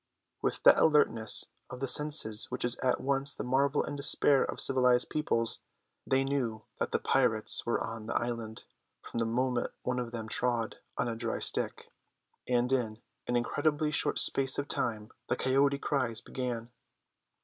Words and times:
With 0.41 0.63
that 0.63 0.79
alertness 0.79 1.49
of 1.69 1.79
the 1.79 1.87
senses 1.87 2.49
which 2.49 2.65
is 2.65 2.75
at 2.77 2.99
once 3.01 3.35
the 3.35 3.43
marvel 3.43 3.83
and 3.83 3.95
despair 3.95 4.43
of 4.43 4.59
civilised 4.59 5.11
peoples, 5.11 5.59
they 6.07 6.23
knew 6.23 6.63
that 6.79 6.91
the 6.91 6.97
pirates 6.97 7.67
were 7.67 7.79
on 7.79 8.07
the 8.07 8.15
island 8.15 8.63
from 9.03 9.19
the 9.19 9.27
moment 9.27 9.73
one 9.83 9.99
of 9.99 10.11
them 10.11 10.27
trod 10.27 10.77
on 10.97 11.07
a 11.07 11.15
dry 11.15 11.37
stick; 11.37 11.91
and 12.47 12.71
in 12.71 12.99
an 13.27 13.35
incredibly 13.35 13.91
short 13.91 14.17
space 14.17 14.57
of 14.57 14.67
time 14.67 15.11
the 15.27 15.35
coyote 15.35 15.77
cries 15.77 16.19
began. 16.19 16.71